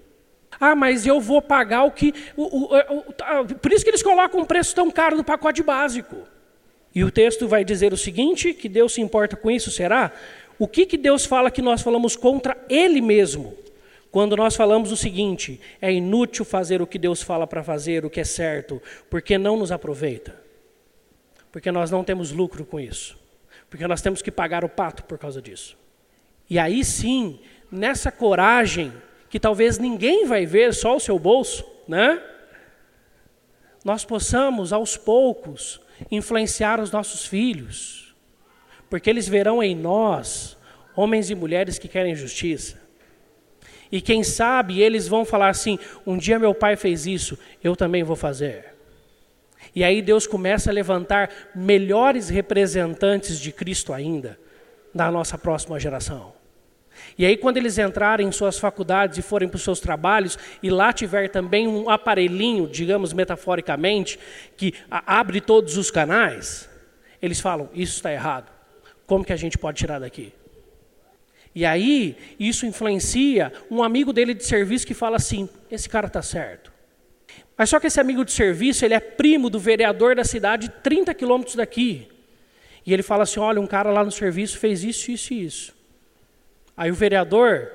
Ah, 0.61 0.75
mas 0.75 1.07
eu 1.07 1.21
vou 1.21 1.43
pagar 1.43 1.85
o 1.85 1.90
que. 1.90 2.14
O, 2.37 2.43
o, 2.43 2.99
o, 2.99 3.12
tá, 3.12 3.45
por 3.45 3.73
isso 3.73 3.85
que 3.85 3.90
eles 3.90 4.02
colocam 4.02 4.40
um 4.40 4.45
preço 4.45 4.75
tão 4.75 4.90
caro 4.90 5.16
no 5.16 5.25
pacote 5.25 5.62
básico. 5.62 6.16
E 6.95 7.02
o 7.02 7.11
texto 7.11 7.49
vai 7.49 7.64
dizer 7.64 7.93
o 7.93 7.97
seguinte: 7.97 8.54
que 8.54 8.69
Deus 8.69 8.95
se 8.95 9.00
importa 9.00 9.37
com 9.37 9.50
isso, 9.50 9.71
será? 9.71 10.12
O 10.59 10.69
que, 10.69 10.87
que 10.87 10.97
Deus 10.97 11.25
fala 11.25 11.50
que 11.50 11.62
nós 11.62 11.83
falamos 11.83 12.14
contra 12.14 12.57
Ele 12.69 13.00
mesmo? 13.00 13.57
Quando 14.11 14.37
nós 14.37 14.54
falamos 14.54 14.93
o 14.93 14.97
seguinte: 14.97 15.61
é 15.81 15.93
inútil 15.93 16.45
fazer 16.45 16.81
o 16.81 16.87
que 16.87 16.99
Deus 16.99 17.21
fala 17.21 17.47
para 17.47 17.64
fazer, 17.64 18.04
o 18.04 18.11
que 18.11 18.21
é 18.21 18.25
certo, 18.25 18.81
porque 19.11 19.37
não 19.37 19.57
nos 19.57 19.73
aproveita. 19.73 20.40
Porque 21.50 21.71
nós 21.73 21.90
não 21.90 22.04
temos 22.04 22.31
lucro 22.31 22.64
com 22.64 22.78
isso. 22.78 23.19
Porque 23.69 23.87
nós 23.87 24.00
temos 24.00 24.23
que 24.23 24.31
pagar 24.31 24.64
o 24.64 24.69
pato 24.69 25.02
por 25.04 25.19
causa 25.19 25.43
disso. 25.43 25.76
E 26.49 26.59
aí 26.59 26.85
sim, 26.85 27.40
nessa 27.71 28.12
coragem, 28.12 28.93
que 29.35 29.41
talvez 29.41 29.79
ninguém 29.79 30.26
vai 30.26 30.47
ver, 30.47 30.73
só 30.73 30.95
o 30.95 31.00
seu 31.00 31.19
bolso, 31.19 31.67
né? 31.88 32.23
Nós 33.85 34.05
possamos 34.05 34.73
aos 34.73 34.97
poucos 34.97 35.81
influenciar 36.09 36.81
os 36.81 36.93
nossos 36.93 37.26
filhos, 37.26 38.14
porque 38.88 39.11
eles 39.11 39.26
verão 39.26 39.61
em 39.61 39.75
nós 39.75 40.57
homens 40.95 41.31
e 41.31 41.35
mulheres 41.35 41.81
que 41.81 41.88
querem 41.88 42.14
justiça. 42.14 42.81
E 43.91 44.00
quem 44.00 44.23
sabe 44.23 44.81
eles 44.81 45.09
vão 45.09 45.25
falar 45.25 45.49
assim: 45.49 45.81
um 46.07 46.17
dia 46.17 46.38
meu 46.38 46.55
pai 46.55 46.76
fez 46.76 47.05
isso, 47.05 47.37
eu 47.61 47.75
também 47.75 48.05
vou 48.05 48.14
fazer. 48.14 48.76
E 49.75 49.83
aí 49.83 50.00
Deus 50.00 50.29
começa 50.29 50.71
a 50.71 50.73
levantar 50.73 51.29
melhores 51.57 52.29
representantes 52.29 53.41
de 53.41 53.50
Cristo 53.50 53.93
ainda 53.93 54.38
na 54.95 55.11
nossa 55.11 55.37
próxima 55.37 55.81
geração. 55.81 56.34
E 57.16 57.25
aí, 57.25 57.37
quando 57.37 57.56
eles 57.56 57.78
entrarem 57.78 58.26
em 58.26 58.32
suas 58.32 58.58
faculdades 58.58 59.18
e 59.18 59.23
forem 59.23 59.49
para 59.49 59.56
os 59.56 59.62
seus 59.62 59.80
trabalhos, 59.80 60.38
e 60.62 60.70
lá 60.70 60.92
tiver 60.92 61.28
também 61.28 61.68
um 61.68 61.88
aparelhinho, 61.88 62.66
digamos 62.66 63.12
metaforicamente, 63.12 64.18
que 64.56 64.75
abre 64.90 65.40
todos 65.40 65.76
os 65.76 65.90
canais, 65.90 66.68
eles 67.23 67.40
falam: 67.40 67.68
Isso 67.73 67.96
está 67.96 68.12
errado. 68.12 68.50
Como 69.06 69.25
que 69.25 69.32
a 69.32 69.37
gente 69.37 69.58
pode 69.58 69.78
tirar 69.78 69.99
daqui? 69.99 70.32
E 71.54 71.64
aí, 71.64 72.16
isso 72.38 72.66
influencia 72.66 73.52
um 73.70 73.82
amigo 73.82 74.12
dele 74.12 74.34
de 74.34 74.44
serviço 74.44 74.87
que 74.87 74.94
fala 74.94 75.16
assim: 75.16 75.49
Esse 75.70 75.88
cara 75.88 76.08
está 76.08 76.20
certo. 76.20 76.73
Mas 77.56 77.70
só 77.70 77.78
que 77.78 77.87
esse 77.87 78.00
amigo 78.00 78.25
de 78.25 78.32
serviço, 78.32 78.84
ele 78.84 78.94
é 78.94 79.00
primo 79.00 79.49
do 79.49 79.61
vereador 79.61 80.16
da 80.16 80.25
cidade, 80.25 80.68
30 80.82 81.14
quilômetros 81.14 81.54
daqui. 81.54 82.08
E 82.84 82.92
ele 82.92 83.02
fala 83.02 83.23
assim: 83.23 83.38
Olha, 83.38 83.61
um 83.61 83.66
cara 83.66 83.90
lá 83.90 84.04
no 84.04 84.11
serviço 84.11 84.58
fez 84.58 84.82
isso, 84.82 85.11
isso 85.11 85.32
e 85.32 85.44
isso. 85.44 85.84
Aí 86.76 86.90
o 86.90 86.95
vereador, 86.95 87.71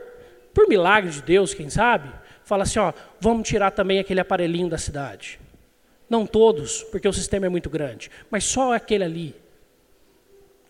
por 0.54 0.68
milagre 0.68 1.10
de 1.10 1.22
Deus, 1.22 1.54
quem 1.54 1.70
sabe, 1.70 2.12
fala 2.44 2.64
assim: 2.64 2.80
ó, 2.80 2.94
vamos 3.20 3.48
tirar 3.48 3.72
também 3.72 4.00
aquele 4.00 4.20
aparelhinho 4.20 4.70
da 4.70 4.78
cidade. 4.78 5.40
Não 6.10 6.26
todos, 6.26 6.84
porque 6.84 7.08
o 7.08 7.14
sistema 7.14 7.46
é 7.46 7.50
muito 7.50 7.70
grande, 7.70 8.10
mas 8.30 8.44
só 8.44 8.74
aquele 8.74 9.04
ali. 9.04 9.36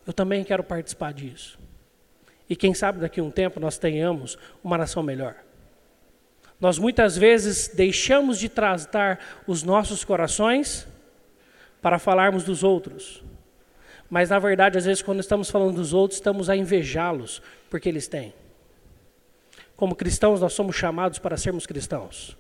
Eu 0.06 0.14
também 0.14 0.44
quero 0.44 0.64
participar 0.64 1.14
disso. 1.14 1.58
E 2.50 2.56
quem 2.56 2.74
sabe 2.74 3.00
daqui 3.00 3.20
a 3.20 3.24
um 3.24 3.32
tempo 3.32 3.60
nós 3.60 3.78
tenhamos 3.78 4.38
uma 4.64 4.78
nação 4.78 5.04
melhor. 5.04 5.36
Nós 6.60 6.78
muitas 6.78 7.16
vezes 7.16 7.70
deixamos 7.70 8.38
de 8.38 8.50
tratar 8.50 9.20
os 9.48 9.64
nossos 9.64 10.04
corações 10.04 10.88
para 11.82 11.98
falarmos 11.98 12.44
dos 12.44 12.64
outros. 12.64 13.24
Mas 14.10 14.30
na 14.30 14.40
verdade, 14.40 14.78
às 14.78 14.86
vezes, 14.86 15.02
quando 15.02 15.20
estamos 15.20 15.50
falando 15.50 15.76
dos 15.76 15.94
outros, 15.94 16.18
estamos 16.18 16.50
a 16.50 16.56
invejá-los, 16.56 17.42
porque 17.70 17.88
eles 17.88 18.08
têm. 18.08 18.34
Como 19.76 19.96
cristãos, 19.96 20.42
nós 20.42 20.54
somos 20.54 20.76
chamados 20.76 21.20
para 21.20 21.38
sermos 21.38 21.66
cristãos. 21.66 22.36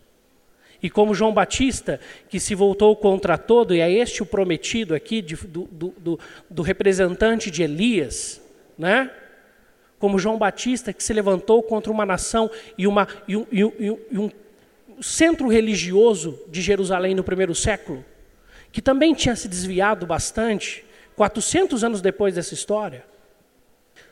E 0.81 0.89
como 0.89 1.13
João 1.13 1.33
Batista, 1.33 1.99
que 2.29 2.39
se 2.39 2.55
voltou 2.55 2.95
contra 2.95 3.37
todo, 3.37 3.75
e 3.75 3.81
é 3.81 3.91
este 3.91 4.23
o 4.23 4.25
prometido 4.25 4.95
aqui 4.95 5.21
de, 5.21 5.35
do, 5.35 5.65
do, 5.71 6.19
do, 6.49 6.61
representante 6.61 7.51
de 7.51 7.63
Elias, 7.63 8.41
né? 8.77 9.11
como 9.99 10.17
João 10.17 10.37
Batista, 10.37 10.93
que 10.93 11.03
se 11.03 11.13
levantou 11.13 11.61
contra 11.61 11.91
uma 11.91 12.05
nação 12.05 12.49
e, 12.77 12.87
uma, 12.87 13.07
e, 13.27 13.35
um, 13.35 13.45
e, 13.51 13.63
um, 13.63 13.71
e 14.09 14.17
um 14.17 14.31
centro 15.01 15.49
religioso 15.49 16.39
de 16.47 16.61
Jerusalém 16.61 17.13
no 17.13 17.23
primeiro 17.23 17.53
século, 17.53 18.03
que 18.71 18.81
também 18.81 19.13
tinha 19.13 19.35
se 19.35 19.49
desviado 19.49 20.05
bastante, 20.05 20.85
400 21.19 21.83
anos 21.83 21.99
depois 21.99 22.35
dessa 22.35 22.53
história. 22.53 23.03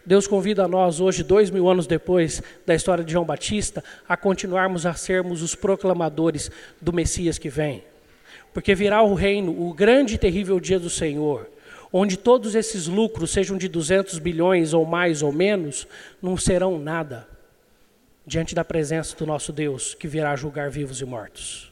Deus 0.06 0.28
convida 0.28 0.66
a 0.66 0.68
nós 0.68 1.00
hoje, 1.00 1.24
dois 1.24 1.50
mil 1.50 1.70
anos 1.70 1.88
depois 1.88 2.44
da 2.66 2.76
história 2.76 3.02
de 3.02 3.14
João 3.14 3.24
Batista, 3.24 3.82
a 4.10 4.18
continuarmos 4.18 4.86
a 4.86 4.94
sermos 4.94 5.42
os 5.42 5.56
proclamadores 5.56 6.52
do 6.82 6.92
Messias 6.92 7.38
que 7.38 7.48
vem. 7.48 7.82
Porque 8.54 8.76
virá 8.76 9.02
o 9.04 9.14
reino, 9.14 9.58
o 9.58 9.74
grande 9.74 10.16
e 10.16 10.18
terrível 10.18 10.60
dia 10.60 10.78
do 10.78 10.90
Senhor, 10.90 11.50
onde 11.94 12.18
todos 12.18 12.56
esses 12.56 12.88
lucros, 12.88 13.32
sejam 13.32 13.58
de 13.58 13.70
200 13.70 14.20
bilhões 14.20 14.74
ou 14.74 14.86
mais 14.86 15.24
ou 15.24 15.32
menos, 15.32 15.88
não 16.22 16.36
serão 16.36 16.78
nada 16.78 17.26
diante 18.26 18.54
da 18.54 18.66
presença 18.66 19.16
do 19.16 19.26
nosso 19.26 19.54
Deus, 19.54 19.96
que 19.96 20.10
virá 20.10 20.36
julgar 20.36 20.70
vivos 20.70 21.00
e 21.00 21.06
mortos. 21.06 21.72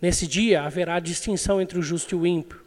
Nesse 0.00 0.26
dia 0.26 0.62
haverá 0.62 0.98
distinção 1.00 1.60
entre 1.60 1.78
o 1.78 1.82
justo 1.82 2.14
e 2.14 2.18
o 2.18 2.26
ímpio 2.26 2.63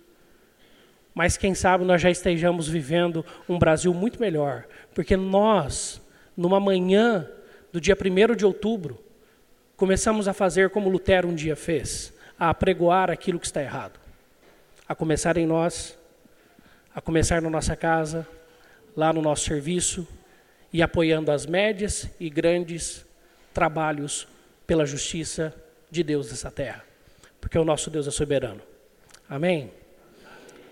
mas 1.17 1.36
quem 1.36 1.55
sabe 1.55 1.83
nós 1.83 2.00
já 2.00 2.12
estejamos 2.12 2.67
vivendo 2.67 3.25
um 3.50 3.57
Brasil 3.57 3.91
muito 3.91 4.21
melhor, 4.21 4.65
porque 4.93 5.17
nós, 5.17 6.00
numa 6.38 6.59
manhã 6.59 7.27
do 7.74 7.81
dia 7.81 7.97
1 8.00 8.36
de 8.36 8.45
outubro, 8.45 9.03
começamos 9.75 10.27
a 10.27 10.33
fazer 10.33 10.69
como 10.69 10.91
Lutero 10.91 11.27
um 11.27 11.33
dia 11.33 11.55
fez, 11.55 12.13
a 12.38 12.51
apregoar 12.51 13.09
aquilo 13.09 13.39
que 13.39 13.47
está 13.47 13.63
errado. 13.63 14.00
A 14.88 14.93
começar 14.93 15.38
em 15.38 15.47
nós, 15.47 15.97
a 16.93 17.01
começar 17.01 17.41
na 17.41 17.50
nossa 17.50 17.75
casa, 17.75 18.27
lá 18.95 19.12
no 19.12 19.19
nosso 19.19 19.45
serviço, 19.45 20.07
e 20.71 20.83
apoiando 20.83 21.31
as 21.31 21.47
médias 21.47 22.07
e 22.19 22.29
grandes 22.29 23.03
trabalhos 23.55 24.27
pela 24.67 24.86
justiça 24.86 25.51
de 25.89 26.03
Deus 26.03 26.29
nessa 26.29 26.51
terra, 26.51 26.86
porque 27.41 27.57
o 27.57 27.65
nosso 27.65 27.89
Deus 27.89 28.05
é 28.07 28.12
soberano. 28.12 28.62
Amém? 29.27 29.71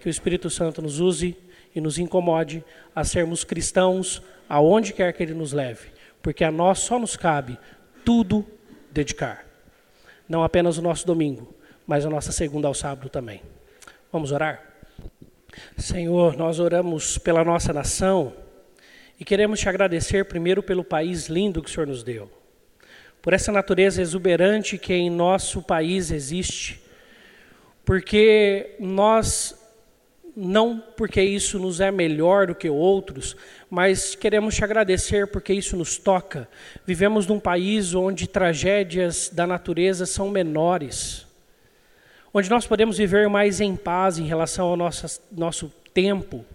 Que 0.05 0.09
o 0.09 0.12
Espírito 0.12 0.51
Santo 0.51 0.83
nos 0.83 1.00
use 1.00 1.35
e 1.74 1.81
nos 1.81 1.97
incomode 1.97 2.63
a 2.95 3.03
sermos 3.03 3.43
cristãos 3.43 4.21
aonde 4.47 4.93
quer 4.93 5.12
que 5.13 5.24
Ele 5.24 5.33
nos 5.33 5.51
leve, 5.51 5.88
porque 6.21 6.43
a 6.43 6.51
nós 6.51 6.77
só 6.77 7.00
nos 7.00 7.17
cabe 7.17 7.57
tudo 8.05 8.45
dedicar. 8.91 9.43
Não 10.29 10.43
apenas 10.43 10.77
o 10.77 10.81
nosso 10.83 11.07
domingo, 11.07 11.51
mas 11.88 12.05
a 12.05 12.09
nossa 12.12 12.31
segunda 12.31 12.67
ao 12.67 12.74
sábado 12.75 13.09
também. 13.09 13.41
Vamos 14.12 14.31
orar? 14.31 14.75
Senhor, 15.75 16.38
nós 16.38 16.59
oramos 16.59 17.17
pela 17.17 17.43
nossa 17.43 17.74
nação 17.74 18.31
e 19.19 19.25
queremos 19.25 19.59
te 19.59 19.67
agradecer 19.67 20.25
primeiro 20.25 20.62
pelo 20.62 20.83
país 20.83 21.29
lindo 21.29 21.63
que 21.63 21.69
o 21.71 21.74
Senhor 21.74 21.88
nos 21.88 22.03
deu, 22.03 22.31
por 23.24 23.33
essa 23.33 23.51
natureza 23.51 24.03
exuberante 24.03 24.77
que 24.77 24.93
em 24.93 25.09
nosso 25.09 25.63
país 25.63 26.12
existe, 26.12 26.79
porque 27.83 28.75
nós 28.79 29.64
não 30.36 30.84
porque 30.98 31.22
isso 31.22 31.58
nos 31.58 31.80
é 31.80 31.89
melhor 31.92 32.48
do 32.48 32.56
que 32.56 32.70
outros, 32.70 33.36
mas 33.70 34.15
queremos 34.15 34.56
te 34.56 34.63
agradecer 34.63 35.27
porque 35.27 35.54
isso 35.54 35.77
nos 35.77 35.98
toca. 35.98 36.48
Vivemos 36.86 37.25
num 37.25 37.39
país 37.39 37.94
onde 37.94 38.27
tragédias 38.27 39.30
da 39.30 39.48
natureza 39.48 40.06
são 40.06 40.30
menores, 40.30 41.25
onde 42.34 42.50
nós 42.50 42.68
podemos 42.68 42.98
viver 42.98 43.30
mais 43.30 43.62
em 43.62 43.75
paz 43.75 44.18
em 44.18 44.25
relação 44.25 44.68
ao 44.68 44.75
nosso, 44.75 45.22
nosso 45.32 45.72
tempo, 45.94 46.46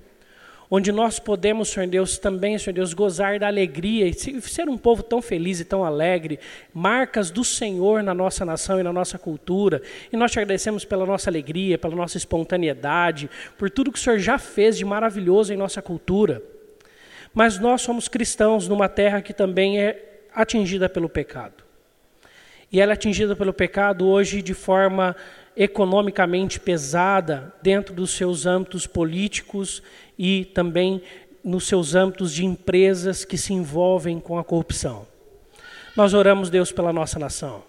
onde 0.70 0.92
nós 0.92 1.18
podemos, 1.18 1.68
Senhor 1.68 1.88
Deus, 1.88 2.16
também, 2.16 2.56
Senhor 2.56 2.72
Deus, 2.72 2.94
gozar 2.94 3.40
da 3.40 3.48
alegria 3.48 4.06
e 4.06 4.14
ser 4.14 4.68
um 4.68 4.78
povo 4.78 5.02
tão 5.02 5.20
feliz 5.20 5.58
e 5.58 5.64
tão 5.64 5.84
alegre, 5.84 6.38
marcas 6.72 7.30
do 7.30 7.42
Senhor 7.42 8.02
na 8.02 8.14
nossa 8.14 8.44
nação 8.44 8.78
e 8.78 8.82
na 8.82 8.92
nossa 8.92 9.18
cultura. 9.18 9.82
E 10.12 10.16
nós 10.16 10.30
te 10.30 10.38
agradecemos 10.38 10.84
pela 10.84 11.04
nossa 11.04 11.28
alegria, 11.28 11.76
pela 11.76 11.96
nossa 11.96 12.16
espontaneidade, 12.16 13.28
por 13.58 13.68
tudo 13.68 13.90
que 13.90 13.98
o 13.98 14.02
Senhor 14.02 14.20
já 14.20 14.38
fez 14.38 14.78
de 14.78 14.84
maravilhoso 14.84 15.52
em 15.52 15.56
nossa 15.56 15.82
cultura. 15.82 16.40
Mas 17.34 17.58
nós 17.58 17.82
somos 17.82 18.06
cristãos 18.06 18.68
numa 18.68 18.88
terra 18.88 19.20
que 19.20 19.32
também 19.32 19.80
é 19.80 20.20
atingida 20.32 20.88
pelo 20.88 21.08
pecado. 21.08 21.64
E 22.72 22.80
ela 22.80 22.92
é 22.92 22.94
atingida 22.94 23.34
pelo 23.34 23.52
pecado 23.52 24.06
hoje 24.06 24.40
de 24.40 24.54
forma 24.54 25.16
economicamente 25.56 26.60
pesada 26.60 27.52
dentro 27.60 27.92
dos 27.92 28.12
seus 28.12 28.46
âmbitos 28.46 28.86
políticos 28.86 29.82
e 30.22 30.44
também 30.44 31.00
nos 31.42 31.66
seus 31.66 31.94
âmbitos 31.94 32.30
de 32.34 32.44
empresas 32.44 33.24
que 33.24 33.38
se 33.38 33.54
envolvem 33.54 34.20
com 34.20 34.38
a 34.38 34.44
corrupção. 34.44 35.06
Nós 35.96 36.12
oramos, 36.12 36.50
Deus, 36.50 36.70
pela 36.70 36.92
nossa 36.92 37.18
nação. 37.18 37.62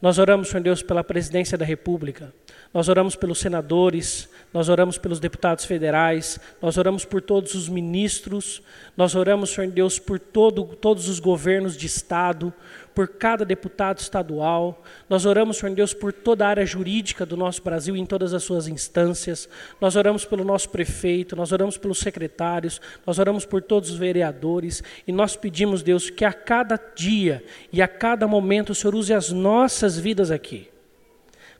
Nós 0.00 0.18
oramos, 0.18 0.48
Senhor 0.48 0.62
Deus, 0.62 0.82
pela 0.82 1.04
presidência 1.04 1.58
da 1.58 1.64
República. 1.66 2.32
Nós 2.74 2.88
oramos 2.88 3.14
pelos 3.14 3.38
senadores, 3.38 4.28
nós 4.52 4.68
oramos 4.68 4.98
pelos 4.98 5.20
deputados 5.20 5.64
federais, 5.64 6.40
nós 6.60 6.76
oramos 6.76 7.04
por 7.04 7.22
todos 7.22 7.54
os 7.54 7.68
ministros, 7.68 8.60
nós 8.96 9.14
oramos, 9.14 9.50
Senhor 9.50 9.70
Deus, 9.70 10.00
por 10.00 10.18
todo, 10.18 10.64
todos 10.64 11.08
os 11.08 11.20
governos 11.20 11.76
de 11.76 11.86
Estado, 11.86 12.52
por 12.92 13.06
cada 13.06 13.44
deputado 13.44 13.98
estadual, 13.98 14.82
nós 15.08 15.24
oramos, 15.24 15.58
Senhor 15.58 15.72
Deus, 15.72 15.94
por 15.94 16.12
toda 16.12 16.46
a 16.46 16.48
área 16.48 16.66
jurídica 16.66 17.24
do 17.24 17.36
nosso 17.36 17.62
Brasil 17.62 17.96
em 17.96 18.04
todas 18.04 18.34
as 18.34 18.42
suas 18.42 18.66
instâncias, 18.66 19.48
nós 19.80 19.94
oramos 19.94 20.24
pelo 20.24 20.42
nosso 20.42 20.68
prefeito, 20.68 21.36
nós 21.36 21.52
oramos 21.52 21.78
pelos 21.78 21.98
secretários, 21.98 22.80
nós 23.06 23.20
oramos 23.20 23.44
por 23.44 23.62
todos 23.62 23.88
os 23.90 23.96
vereadores 23.96 24.82
e 25.06 25.12
nós 25.12 25.36
pedimos, 25.36 25.80
Deus, 25.80 26.10
que 26.10 26.24
a 26.24 26.32
cada 26.32 26.76
dia 26.96 27.44
e 27.72 27.80
a 27.80 27.86
cada 27.86 28.26
momento 28.26 28.70
o 28.70 28.74
Senhor 28.74 28.96
use 28.96 29.14
as 29.14 29.30
nossas 29.30 29.96
vidas 29.96 30.32
aqui 30.32 30.73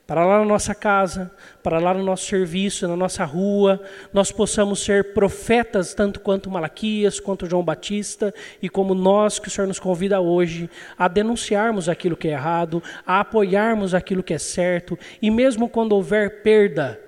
para 0.07 0.23
lá 0.23 0.39
na 0.39 0.45
nossa 0.45 0.75
casa, 0.75 1.31
para 1.63 1.79
lá 1.79 1.93
no 1.93 2.03
nosso 2.03 2.25
serviço, 2.25 2.87
na 2.87 2.95
nossa 2.95 3.25
rua, 3.25 3.81
nós 4.13 4.31
possamos 4.31 4.83
ser 4.83 5.13
profetas 5.13 5.95
tanto 5.95 6.19
quanto 6.19 6.49
Malaquias, 6.49 7.19
quanto 7.19 7.49
João 7.49 7.63
Batista, 7.63 8.33
e 8.61 8.69
como 8.69 8.93
nós 8.93 9.39
que 9.39 9.47
o 9.47 9.51
Senhor 9.51 9.65
nos 9.65 9.79
convida 9.79 10.19
hoje 10.19 10.69
a 10.95 11.07
denunciarmos 11.07 11.89
aquilo 11.89 12.15
que 12.15 12.27
é 12.27 12.31
errado, 12.31 12.83
a 13.05 13.21
apoiarmos 13.21 13.95
aquilo 13.95 14.21
que 14.21 14.33
é 14.33 14.37
certo, 14.37 14.97
e 15.19 15.31
mesmo 15.31 15.67
quando 15.67 15.93
houver 15.93 16.43
perda, 16.43 16.99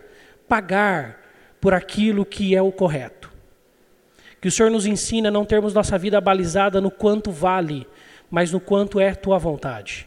pagar 0.48 1.22
por 1.62 1.76
aquilo 1.76 2.26
que 2.26 2.56
é 2.56 2.62
o 2.62 2.72
correto. 2.72 3.32
Que 4.42 4.48
o 4.48 4.52
Senhor 4.52 4.72
nos 4.72 4.88
ensine 4.88 5.28
a 5.28 5.32
não 5.32 5.46
termos 5.46 5.74
nossa 5.74 5.98
vida 6.00 6.20
balizada 6.20 6.82
no 6.82 6.90
quanto 6.90 7.30
vale, 7.32 7.86
mas 8.30 8.52
no 8.52 8.60
quanto 8.60 9.00
é 9.00 9.14
tua 9.14 9.38
vontade 9.38 10.07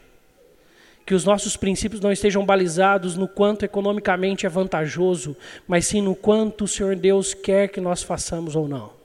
que 1.11 1.15
os 1.17 1.25
nossos 1.25 1.57
princípios 1.57 2.01
não 2.01 2.13
estejam 2.13 2.47
balizados 2.47 3.17
no 3.17 3.27
quanto 3.27 3.65
economicamente 3.65 4.47
é 4.47 4.49
vantajoso, 4.49 5.37
mas 5.67 5.85
sim 5.85 6.01
no 6.01 6.15
quanto 6.15 6.63
o 6.63 6.69
Senhor 6.69 6.95
Deus 6.95 7.35
quer 7.35 7.67
que 7.67 7.81
nós 7.81 8.01
façamos 8.01 8.55
ou 8.55 8.69
não. 8.69 9.00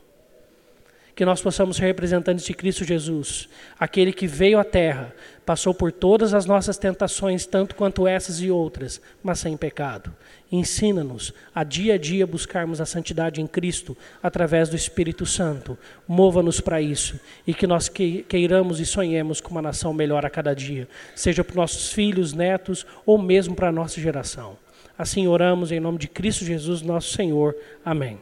Que 1.16 1.24
nós 1.24 1.42
possamos 1.42 1.78
ser 1.78 1.86
representantes 1.86 2.44
de 2.44 2.54
Cristo 2.54 2.84
Jesus, 2.84 3.48
aquele 3.80 4.12
que 4.12 4.28
veio 4.28 4.60
à 4.60 4.66
terra, 4.66 5.14
passou 5.46 5.74
por 5.74 5.92
todas 5.92 6.34
as 6.34 6.46
nossas 6.46 6.78
tentações, 6.78 7.46
tanto 7.46 7.74
quanto 7.74 8.06
essas 8.06 8.42
e 8.42 8.52
outras, 8.52 9.00
mas 9.24 9.40
sem 9.40 9.56
pecado. 9.56 10.14
Ensina-nos 10.52 11.34
a 11.54 11.64
dia 11.64 11.94
a 11.94 11.98
dia 11.98 12.28
buscarmos 12.28 12.82
a 12.82 12.86
santidade 12.86 13.42
em 13.42 13.48
Cristo 13.48 13.96
através 14.22 14.68
do 14.68 14.76
Espírito 14.76 15.26
Santo. 15.26 15.78
Mova-nos 16.08 16.60
para 16.60 16.82
isso 16.82 17.20
e 17.48 17.54
que 17.54 17.66
nós 17.66 17.88
queiramos 17.88 18.80
e 18.80 18.86
sonhemos 18.86 19.40
com 19.40 19.52
uma 19.52 19.62
nação 19.62 19.94
melhor 19.94 20.26
a 20.26 20.30
cada 20.30 20.54
dia, 20.54 20.88
seja 21.16 21.44
para 21.44 21.56
nossos 21.56 21.94
filhos, 21.94 22.34
netos 22.34 22.86
ou 23.06 23.18
mesmo 23.18 23.56
para 23.56 23.70
a 23.70 23.72
nossa 23.72 24.02
geração. 24.02 24.58
Assim 24.98 25.28
oramos 25.28 25.72
em 25.72 25.80
nome 25.80 25.98
de 25.98 26.08
Cristo 26.08 26.46
Jesus, 26.46 26.82
nosso 26.82 27.14
Senhor. 27.14 27.56
Amém. 27.84 28.18